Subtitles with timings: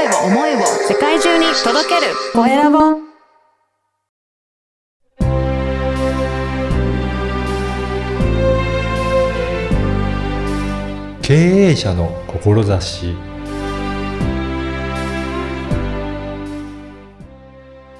[0.00, 2.78] 声を思いを世界中に届けるコエラボ
[11.20, 13.14] 経営者の志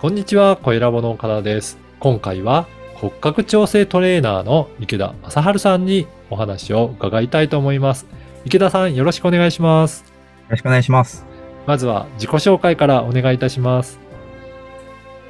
[0.00, 1.78] こんにちは、コエラボの岡田です。
[2.00, 8.06] 今回は骨格調整トレーナーの池田正治さんにお話を伺いたいと思います。
[8.46, 10.00] 池田さん、よろしくお願いします。
[10.00, 10.06] よ
[10.48, 11.31] ろしくお願いします。
[11.66, 14.00] まずは自己紹介からお願いいたします。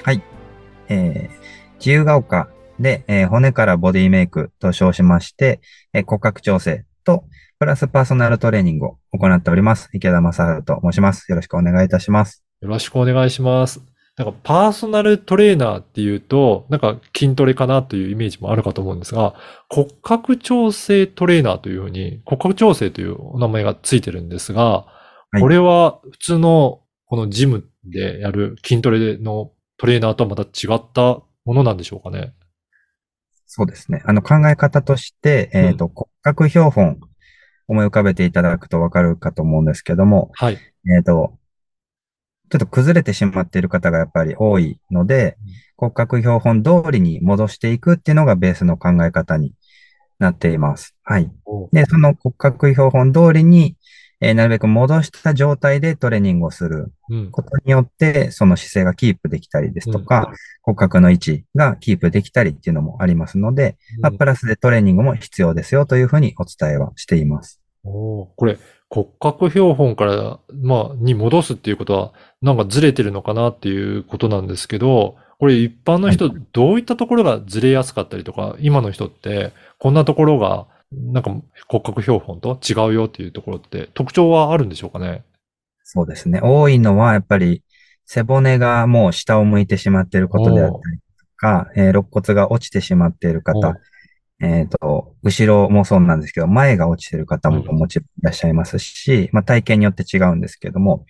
[0.03, 0.23] はい。
[0.89, 2.49] えー、自由が丘
[2.81, 5.61] で、えー骨からボディメイクと称しまして、
[5.93, 7.25] えー骨格調整と、
[7.59, 9.89] プラスパーソナルトレーニングを行っております。
[9.93, 11.31] 池田正治と申します。
[11.31, 12.43] よろしくお願いいたします。
[12.61, 13.81] よろしくお願いします。
[14.17, 19.35] なんかパーソナルトレーナーっていうと、なんか筋トレかなというイメージもあるかと思うんですが、
[19.71, 24.87] 骨格調整トレーナーというふうに、骨格調整というお名前がついてるんですが、
[25.33, 32.35] はいこれは普通のこのジムでやる筋トレのトレーナーとはまた違ったものなんでしょうかね。
[33.47, 34.03] そうですね。
[34.07, 37.01] あの考え方として、えっ、と、骨格標本、
[37.69, 40.59] 思い浮かべていただくとわかるかと思うんですけども、はい。
[40.97, 41.39] えっ、と、
[42.51, 49.55] ちょっと崩れてしまっている方がやっぱり多いのでうん、骨格標本通りに戻していくっていうのがベースの考え方に
[50.19, 50.95] なっています。
[51.03, 51.31] はい。
[51.73, 53.77] で、その骨格標本通りに、
[54.25, 57.31] えーなるべく戻した状態でトレーニングをするうん。
[57.33, 67.61] ことによって、その姿勢がキープできたりですとか、骨格の位置がキープできたりっていうのもありますので、まあ、プラスでトレーニングも必要ですよというふうにお伝えはしています。
[67.85, 68.59] おーこれ、
[68.89, 81.31] 骨格標本から、まあ、に戻すっていうことは、なんかずれてるのかなっていうことなんですけど、これ一般の人、どういったところがずれやすかったりとか、今の人って、こんなところが、なんか
[81.69, 85.25] 骨格標本と違うよっていうところって特徴はあるんでしょうかね？
[85.85, 86.41] そうですね。
[86.43, 87.63] 多いのはやっぱり
[88.07, 91.03] 背骨がもう下を向いてしまっていることであったりと
[91.37, 93.75] か、えー肋骨が落ちてしまっているお方、
[94.41, 101.07] えっと、後ろもそうなんですけど、前が落ちている方ももちろんいらっしゃいますし、まあ体型によって違うんですけども、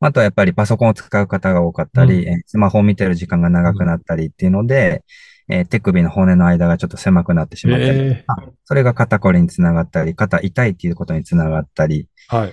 [0.00, 5.04] あとはやっぱりパソコンを使う方が多かったり、うんえースマホを見てる時間が長くなったりっていうので、
[5.48, 12.52] えー手首の骨の間がちょっと狭くなってしまったりえとか、それが肩こりにつながったり、肩痛いっていうことにつながったり、ーはい。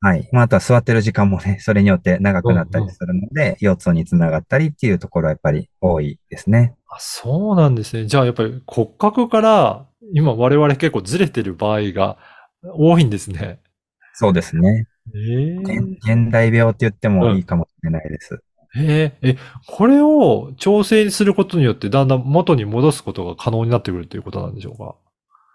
[0.00, 0.28] はい。
[0.32, 6.74] まあ、あとは座ってる時間もね、 それによって長くなったりするので、腰痛につながったりっていうところはやっぱり多いですね。
[6.88, 8.06] あそうなんですね。
[8.06, 12.18] じゃあやっぱり骨格から、今我々結構ずれてる場合が
[12.62, 13.60] 多いんですね。
[14.12, 14.86] そうですね。
[15.14, 18.42] えー現現代病って言ってもいいかもしれないです。
[18.76, 19.36] えーえ、
[19.66, 24.96] これを調整することによってだんだん元に戻すことが可能になってくるということなんでしょうか？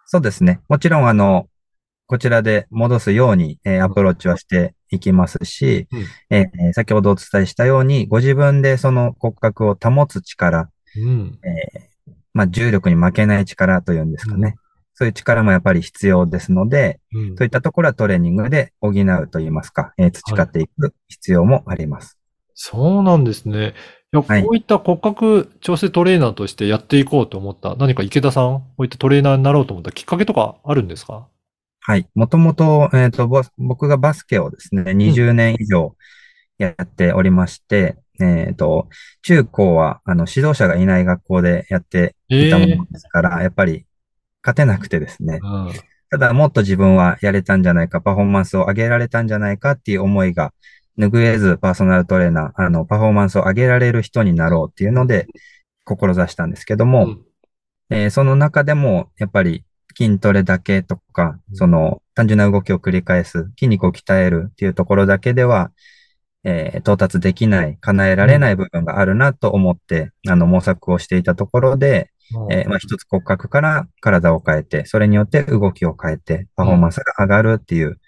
[0.05, 0.61] そうですね。
[0.69, 1.47] もちろん、あの、
[2.07, 11.39] こちらで戻すように、えーアプローチはしていきますし、うんえー先ほどお伝えしたように、ご自分でその骨格を保つ力、うん。
[11.43, 14.53] えーまあ、重力に負けない力というんですかね。
[14.57, 22.18] うんそういう力もやっぱり必要ですので、うんそういったところはトレーニングで補うといいますか、えー培っていく必要もあります。
[22.61, 23.73] そうなんですね。
[24.11, 31.29] いや、はいこういった骨格調整トレーナーとしてやっていこうと思った、何か池田さん、こういったトレーナーになろうと思ったきっかけとかあるんですか？
[31.79, 32.05] はい。
[32.15, 35.95] もともと、えっと、ぼ僕がバスケをですね、20年以上
[36.57, 38.89] やっておりまして、えっと、
[39.21, 43.85] 中高は、あの、指導者がいない学校でやっていたものですから、やっぱり
[44.43, 45.39] 勝てなくてですね。
[45.41, 45.71] うん。
[46.11, 50.51] ただ、もっと自分はやれたんじゃないか、パフォーマンスを上げられたんじゃないかっていう思いが、
[50.99, 55.27] 拭えずパーソナルトレーナー、あの、パフォーマンスを上げられる人になろうっていうので、
[55.85, 57.25] 志したんですけども、うん。
[57.91, 59.65] えーその中でも、やっぱり
[59.97, 65.71] 筋トレだけとかうん、その単純な動きを繰り返す、筋肉を鍛えるっていうところだけでは、
[66.43, 72.11] えー到達できない、叶えられない部分があるなと思って、あの、模索をしていたところで、
[72.51, 77.99] えーまあ、一つ骨格から体を変えて、それによって動きを変えて、パフォーマンスが上がるっていう、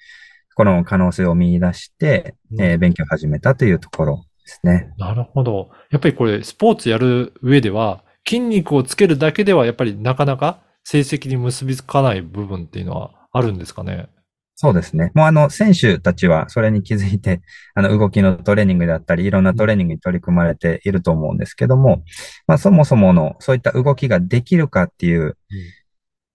[0.56, 4.94] この可能性を見出して、えー勉強を始めたというところですね。
[4.98, 5.70] なるほど。
[5.92, 14.10] やっぱりこれ、スポーツやる上では、筋肉をつけるだけでは、やっぱりなかなか成績に結びつかない部分っていうのはあるんですかね？
[14.56, 15.12] そうですね。
[15.16, 17.42] もうあの、選手たちはそれに気づいて、
[17.74, 22.04] あの、動きのトレーニングだったり、いろんなトレーニングに取り組まれていると思うんですけども、
[22.46, 25.36] まあ、そもそもの、そういった動きができるかっていう、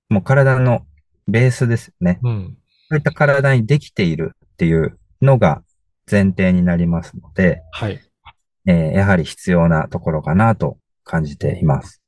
[0.08, 0.86] もう体の
[1.28, 2.18] ベースですね。
[2.22, 2.56] うん。
[2.88, 5.62] そういった体にできているっていうのが
[6.10, 8.00] 前提になりますので、はい。
[8.68, 12.02] えーやはり必要なところかなと感じています。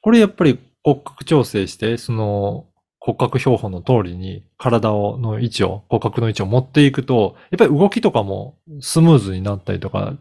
[0.00, 2.66] これやっぱり骨格調整して、その
[3.00, 10.14] 骨格標本の通りに体をの位置を、骨格の位置を持っていくと、やっぱり動きとかもスムーズになったりとか、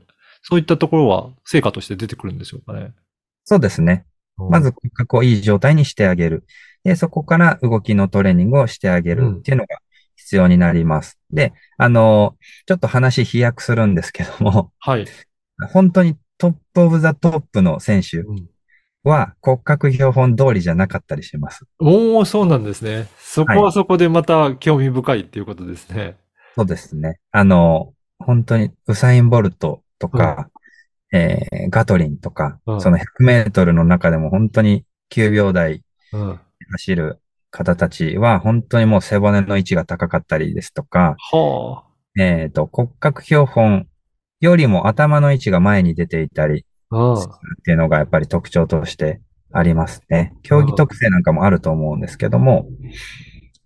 [0.43, 2.93] そういったところは成果として出てくるんでしょうかね。
[3.43, 4.05] そうですね。
[4.37, 6.45] まず骨格をいい状態にしてあげる。
[6.83, 9.79] で、そこから動きのトレーニングをしてあげるっていうのが
[10.15, 11.19] 必要になります。
[11.31, 12.35] で、あの、
[12.65, 15.06] ちょっと話飛躍するんですけども、はい。
[15.71, 18.45] 本当に top of the top の選手うん
[19.03, 21.65] は骨格標本通りじゃなかったりします。
[21.79, 23.07] おー、そうなんですね。
[23.19, 26.17] そこはそこでまた興味深いっていうことですね。
[26.56, 27.19] そうですね。
[27.31, 30.50] あの、本当にウサイン・ボルトとか、
[31.13, 36.39] えーガトリンとか、うんその100メートルの中でも本当に9秒台うん。
[36.71, 37.21] 走る
[37.55, 41.83] 方たちは本当にもう背骨の位置が高かったりですとか、は
[42.17, 43.87] えっ、と、骨格標本
[44.41, 46.97] よりも頭の位置が前に出ていたりあ。
[46.97, 47.21] うん。
[47.21, 47.25] っ
[47.63, 49.21] ていうのがやっぱり特徴として
[49.53, 50.33] ありますね。
[50.43, 52.67] 競技特性なんかもあると思うんですけども、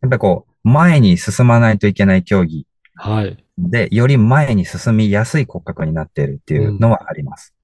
[0.02, 3.44] やっぱりこう、前に進まないといけない競技はい。
[3.58, 7.56] で、より前に進みやすい骨格になっているっていうのはあります。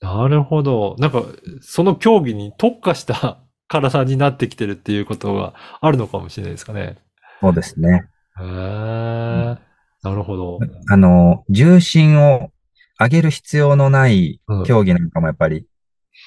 [0.00, 0.96] なるほど。
[0.98, 1.22] なんか、
[1.60, 3.40] その競技に特化した
[3.70, 6.98] 体になってきてるっていうことがあるのかもしれないですかね。
[7.40, 8.04] そうですね。
[8.40, 8.46] へえ。
[8.46, 9.58] な
[10.04, 10.58] るほど。
[10.90, 12.50] あの、重心を
[12.98, 15.66] 上げる必要のないうん競技なんかもやっぱり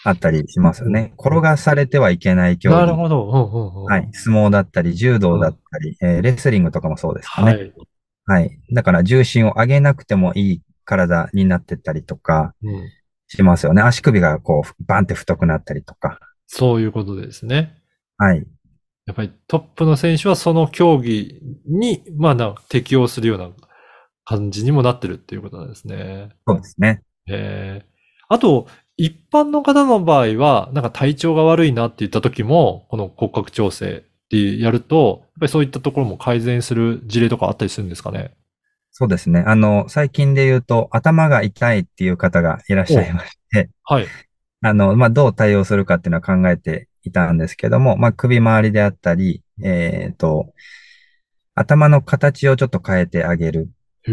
[0.06, 1.14] あったりしますよね。
[1.20, 2.78] 転がされてはいけない競技。
[2.78, 3.30] なるほど。
[3.30, 3.84] うんうんうん。
[3.84, 4.10] はい。
[4.14, 7.52] 相撲だったり、柔道だったり、えーレスリングとかもそうですかね。
[7.52, 7.74] はい。
[8.26, 8.60] はい。
[8.72, 12.90] だから重心を上げなくてもいい体になってったりとかうん。
[13.28, 13.82] しますよね。
[13.82, 16.20] 足首がこう、バンって太くなったりとか。
[16.48, 17.78] そういうことですね。
[18.18, 18.46] はい。
[19.06, 23.50] やっぱりトップの選手はその競技に、まあな、適応するような
[24.24, 26.30] 感じにもなってるっていうことなんですね。
[26.48, 27.02] そうですね。
[27.28, 27.94] ええ
[28.30, 28.68] あと、
[28.98, 38.32] 一般の方の場合は、なんか体調が悪いなって言った時も、この骨格調整ってやると、やっぱりそういったところも改善する事例とかあったりするんですかね？
[38.92, 39.44] そうですね。
[39.46, 44.08] あの、最近で言うと、頭が痛いっていう方がいらっしゃいまして、はい。
[44.64, 50.54] あの、まあ、どう対応するかっていうのは考えていたんですけども、まあ、首周りであったり、えっと、
[51.54, 53.70] 頭の形をちょっと変えてあげる
[54.04, 54.12] へ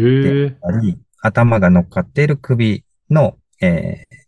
[1.21, 4.21] 頭が乗っかっている首の、えー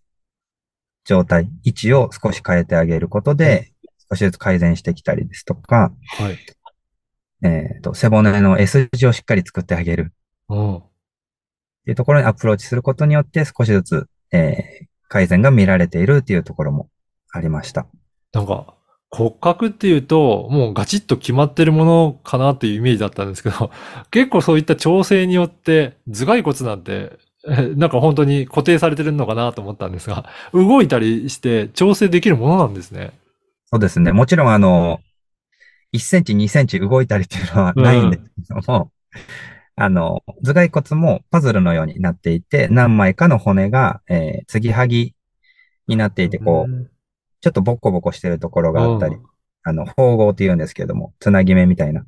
[1.06, 3.74] 状態、位置を少し変えてあげることで、
[4.10, 6.38] 少しずつ改善してきたりですとか、はい。
[7.46, 10.14] えっと、背骨の S 字をしっかり作ってあげる
[10.48, 10.78] うん。
[10.78, 10.82] っ
[11.84, 16.90] ていうところにアプローチすることによって少しずつ、えー改善が見られているっていうところも
[17.32, 17.86] ありました。
[18.34, 18.74] なんか、
[19.12, 23.70] 骨格っていうと、もうガチッと決まってるものかなっていうイメージだったんですけど、
[24.10, 27.12] 結構そういった調整によって、頭蓋骨なんて、
[27.48, 33.12] え なんか本当に固定されてるのかなと思ったんですが、動いたりして調整できるものなんですね。
[33.72, 34.14] そうですね。
[34.14, 35.00] もちろんあの、
[35.94, 38.92] 1センチ、2センチ動いたりっていうのはないんですけども、
[39.76, 45.16] あの、頭蓋骨もパズルのようになっていて、何枚かの骨が、えー継ぎはぎ
[45.88, 46.92] になっていて、こう、う
[47.42, 49.24] ちょっとボコボコしてるところがあったりん、
[49.64, 52.06] あの、縫合って言うんですけども、つなぎ目みたいな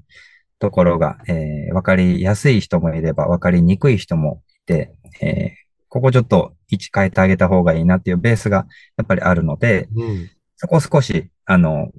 [0.59, 8.67] ところが、えーわかりやすい人もいれば、わかりにくい人もいて、えーここちょっと位置変えてあげた方がいいなっていうベースが
[8.97, 10.29] やっぱりあるので、うん。
[10.57, 11.89] そこを少し、あの、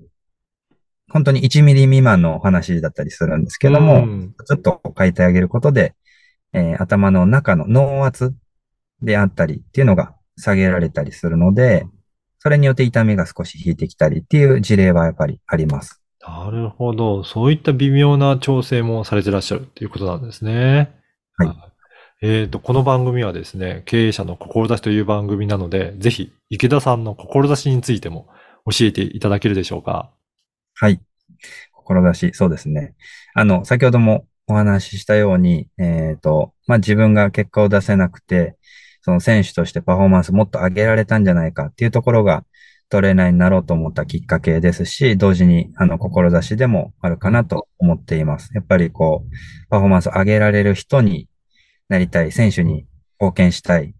[1.16, 5.94] 本当に1ミリ未満のお話だったりするんですけども、うんちょっと変えてあげることで、
[6.52, 8.34] えー頭の中の脳圧
[9.00, 11.86] であったりっていうのが下げられたりするので、
[12.40, 16.02] それによって痛みが少し引いてきたりっていう事例はやっぱりあります。
[16.20, 17.24] なるほど。
[17.24, 20.92] そういった微妙な調整もされてらっしゃるっていうことなんですね。
[21.38, 21.56] はい
[22.22, 28.26] えっ、と、この番組はですね、経営者の志という番組なので、ぜひ、池田さんの志についても
[28.64, 30.10] 教えていただけるでしょうか？
[30.78, 31.00] はい。
[31.72, 32.94] 志、そうですね。
[33.34, 38.56] あの、先ほどもお話ししたように、えっと、まあ、自分が結果を出せなくて、
[39.00, 42.44] その選手としてパフォーマンスもっと上げられたんじゃないかっていうところが
[42.90, 48.50] トレーナーになろうと思ったきっかけですし、同時に、あの、志でもあるかなと思っています。
[48.54, 51.26] やっぱりこう、パフォーマンスを上げられる人に
[51.88, 52.84] なりたい、選手に
[53.18, 53.92] 貢献したいっ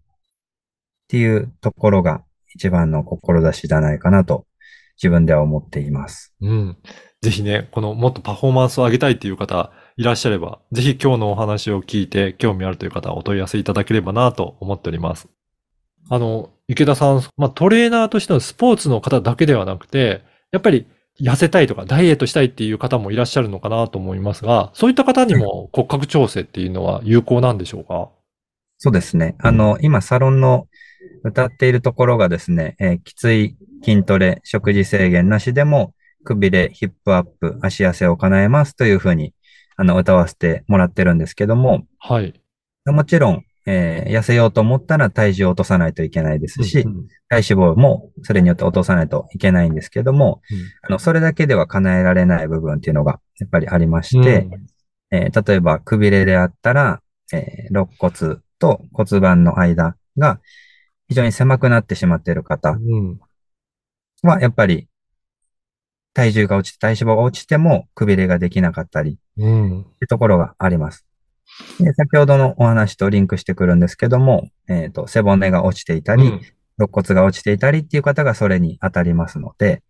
[1.08, 2.22] ていうところが
[2.54, 4.44] 一番の志じゃないかなと
[4.96, 6.34] 自分では思っています。
[6.40, 6.76] うん。
[7.22, 15.28] ぜひね、このもっとパフォーマンスを上げたいっていう方いらっしゃれば、ぜひ今日のお話を聞いて興味あるという方はお問い合わせいただければなと思っております。
[16.08, 20.22] あの、池田さん、まあ、トレーナーとしてのスポーツの方だけではなくて、
[20.52, 20.86] やっぱり
[21.20, 28.10] 痩せたいとかダイエットしたいっていう方もいらっしゃるのかなと思いますが、そういった方にも骨格調整っていうのは有効なんでしょうか？
[28.78, 29.34] そうですね。
[29.38, 30.66] あの、今、サロンの
[31.24, 35.94] 歌っているところがですね、えーきつい筋トレ、食事制限なしでも
[36.24, 39.32] くびれ、ヒップアップ、足痩せを叶えますというふうに、
[39.76, 42.34] あの、歌わせてもらってるんですけども、はい。
[42.86, 47.06] もちろん、えー痩せようと思ったら体重を落とさないといけないですし、うんうん。
[47.28, 50.40] 体脂肪もそれによって落とさないといけないんですけども、
[50.82, 54.48] あの、それだけでは叶えられない部分っていうのがやっぱりありまして、
[55.10, 57.00] えー例えば、くびれであったら、
[57.32, 60.40] えー肋骨と骨盤の間が
[61.08, 63.20] 非常に狭くなってしまっている方うん。
[64.22, 64.88] は、やっぱり、
[66.14, 69.84] 体重が落ちて、体脂肪が落ちても、くびれができなかったり、っうん。
[69.84, 71.06] ていうところがあります。
[71.78, 76.40] で先ほどのお話とリンクしてくるんですけども、えっ、と、背骨が落ちていたり、うん
[76.78, 79.82] 肋骨が落ちていたりっていう方がそれに当たりますので、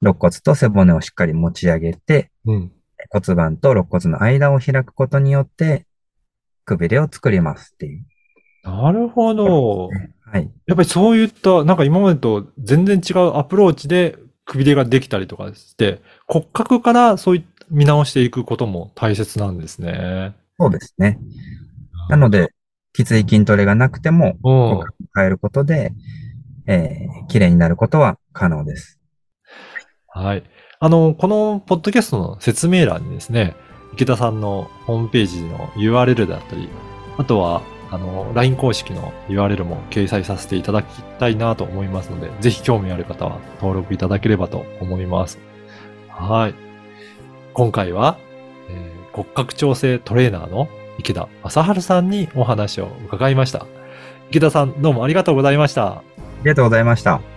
[0.00, 2.72] 肋骨と背骨をしっかり持ち上げて、うん。
[3.10, 5.86] 骨盤と肋骨の間を開くことによって、
[6.64, 8.06] くびれを作りますっていう。
[8.62, 9.90] なるほど。
[10.34, 10.50] はい。
[10.66, 20.34] やっぱりそういった、なんか今までと全然違うアプローチでくびれができたりとかして、骨格からそうい見直していくことも大切なんですね。
[20.58, 21.20] そうですね。
[22.08, 22.48] なので、
[22.92, 25.92] きつい筋トレがなくても、うん骨格を変えることで、
[26.66, 28.98] えー、綺麗になることは可能です。
[30.08, 30.42] はい。
[30.80, 33.54] あの、このポッドキャストの説明欄にですね、
[33.92, 36.68] 池田さんのホームページの URL だったり、
[37.18, 37.62] あとは、
[37.94, 45.38] あの、LINE 公式の URL も掲載させていただきたいなと思いますので、ぜひ興味ある方は登録いただければと思います。
[46.08, 46.54] はい。
[47.52, 48.18] 今回は、
[48.68, 53.66] えー骨格調整トレーナーの池田正治さんにお話を伺いました。
[54.30, 55.86] 池田さん、どうもありがとうございました。
[55.86, 56.02] あ
[56.42, 57.33] りがとうございました。